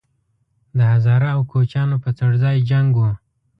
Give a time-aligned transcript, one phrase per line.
[0.77, 3.11] د هزاره او کوچیانو په څړځای جنګ وو